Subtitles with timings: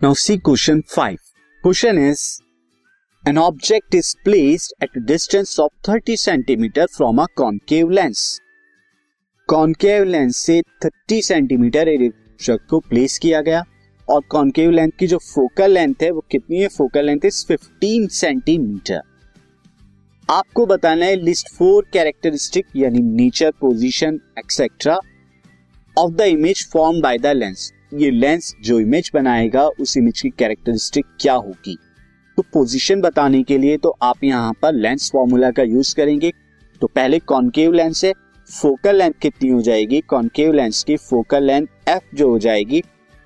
[0.00, 1.18] See question 5.
[1.64, 2.40] Question is,
[3.24, 8.40] an object is placed at a distance of 30 cm from a concave lens.
[9.48, 13.62] Concave lens से 30 centimetre एक object को place किया गया
[14.08, 18.08] और concave length की जो फोकल लेंथ है, वो कितनी है फोकल लेंथ इज़ 15
[18.08, 19.00] सेंटीमीटर
[20.30, 24.98] आपको बताना है लिस्ट फोर कैरेक्टरिस्टिक यानी nature position etcetera
[25.98, 30.30] of the image form by the lens ये लेंस जो इमेज बनाएगा, उस इमेज की
[30.30, 31.76] कैरेक्टरिस्टिक क्या होगी?
[32.38, 36.32] तो पोजीशन बताने के लिए तो आप यहाँ पर लेंस फॉर्मूला का यूज़ करेंगे।
[36.80, 38.12] तो पहले कॉन्केव लेंस है
[38.48, 40.00] फोकल लेंथ कितनी हो जाएगी?
[40.00, 42.82] कॉन्केव लेंस की फोकल लेंथ एफ़ जो हो जाएगी,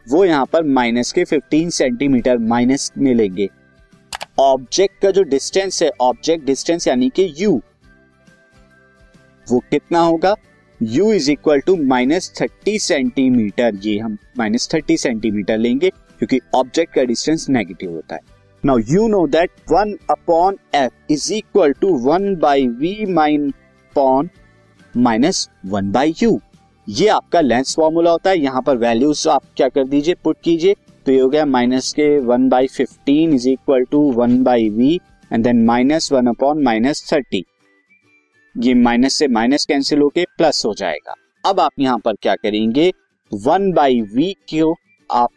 [0.07, 3.49] वो यहाँ पर माइनस के 15 सेंटीमीटर माइनस में लेंगे
[4.41, 7.61] ऑब्जेक्ट का जो डिस्टेंस है ऑब्जेक्ट डिस्टेंस यानी कि यू
[9.47, 10.35] वो कितना होगा?
[10.83, 16.95] U is equal to minus thirty centimetre ये हम माइनस थर्टी सेंटीमीटर लेंगे, क्योंकि ऑब्जेक्ट
[16.95, 18.21] का डिस्टेंस नेगेटिव होता है।
[18.65, 23.51] Now you know that one upon F is equal to one by V minus
[23.97, 24.31] upon
[24.95, 26.41] minus one by U
[26.87, 30.75] ये आपका lens formula होता है। यहाँ पर वैल्यूज़ आप क्या कर दीजिए पुट कीजिए।
[31.07, 34.95] तो ये हो गया माइनस के one by fifteen is equal to one by V
[35.31, 37.45] and then minus one upon minus thirty
[38.55, 41.15] ये माइनस से माइनस कैंसिल होके प्लस हो जाएगा।
[41.45, 42.93] अब आप यहाँ पर क्या करेंगे?
[43.33, 44.75] वन बाई वी क्यू
[45.11, 45.31] आप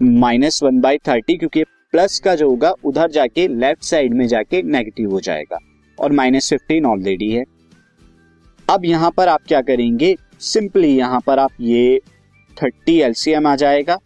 [0.00, 4.62] माइनस वन बाई थर्टी क्योंकि प्लस का जो होगा, उधर जाके लेफ़्ट साइड में जाके
[4.62, 5.58] नेगेटिव हो जाएगा।
[5.98, 7.44] और माइनस फिफ्टीन ऑलरेडी है।
[8.68, 10.14] अब यहाँ पर आप क्या करेंगे?
[10.40, 12.00] सिंपली यहाँ पर आप ये
[12.56, 13.98] थर्टी एलसीएम आ जाएगा।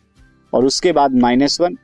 [0.53, 1.77] और उसके बाद minus one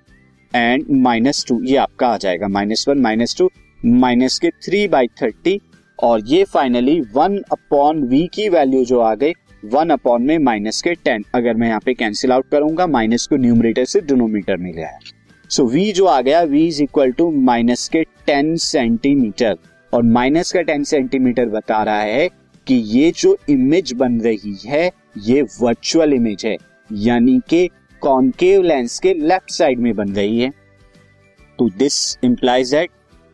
[0.53, 5.07] and minus two ये आपका आ जाएगा। Minus one minus two minus के थ्री बाई
[5.23, 5.61] थर्टी
[6.03, 9.33] और ये फाइनली वन अपॉन वी की वैल्यू जो आ गई
[9.65, 13.37] वन अपॉन में माइनस के टेन अगर मैं यहाँ पे कैंसिल आउट करूँगा माइनस को
[13.37, 14.99] न्यूमरेटर से डिनोमीटर में ले आया
[15.51, 19.57] सो वी जो आ गया V is equal to minus के टेन सेंटीमीटर
[19.93, 22.29] और माइनस का टेन सेंटीमीटर बता रहा है
[22.67, 26.57] कि ये जो इमेज बन रही है, ये वर्चुअल इमेज है।
[26.91, 27.69] यानी कि
[28.03, 30.51] कॉन्केव लेंस के लेफ़्ट साइड में बन रही है।
[31.59, 32.91] तो this implies that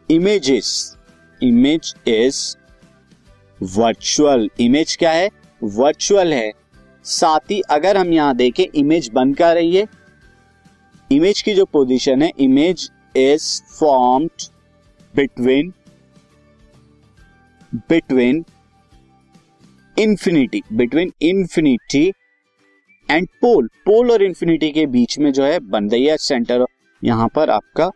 [0.09, 0.96] images
[1.43, 2.57] image is
[3.63, 5.29] virtual image क्या है?
[5.63, 6.53] वर्चुअल है।
[7.05, 9.87] साथ ही अगर हम यहाँ देखें इमेज बन कर रही है?
[11.13, 14.49] इमेज की जो पोजीशन है image is formed
[15.17, 15.73] between
[17.75, 18.45] between
[19.99, 22.13] infinity between infinity
[23.11, 26.65] and pole pole और इंफिनिटी के बीच में जो है, बन रही है सेंटर
[27.05, 27.91] यहाँ पर आपका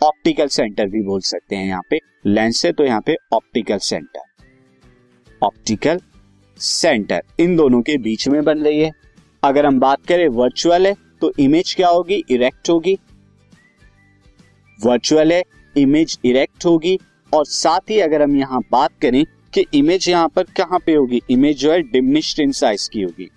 [0.00, 4.20] ऑप्टिकल सेंटर भी बोल सकते हैं यहाँ पे। लेंस है तो यहाँ पे ऑप्टिकल सेंटर।
[5.42, 6.00] Optical
[6.60, 7.22] centre.
[7.40, 8.90] इन दोनों के बीच में बन रही है।
[9.42, 12.22] अगर हम बात करें वर्चुअल है तो इमेज क्या होगी?
[12.30, 12.96] इरेक्ट होगी।
[14.78, 15.42] वर्चुअल है
[15.76, 16.98] इमेज इरेक्ट होगी।
[17.32, 21.20] और साथ ही अगर हम यहाँ बात करें कि इमेज यहाँ पर कहाँ पे होगी?
[21.30, 23.28] इमेज जो है डिमिनिश्ड इन साइज़ की होगी।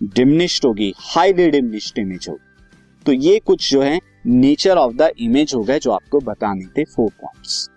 [0.00, 5.54] डिमिनिश्ड होगी। हाईली डिमिनिश्ड इमेज होगी। तो ये कुछ जो है नेचर ऑफ़ द इमेज
[5.54, 7.70] हो गए जो आपको बताने थे four points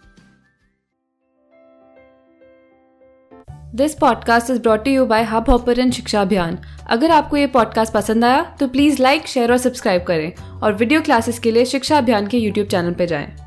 [3.75, 6.57] this podcast is brought you by hub hopper शिक्षा अभियान
[6.87, 11.01] अगर आपको ये पॉडकास्ट पसंद आया तो प्लीज़ लाइक शेयर और सब्सक्राइब करें। और वीडियो
[11.01, 13.46] क्लासेस के लिए शिक्षा अभियान के यूट्यूब चैनल पर जाएँ।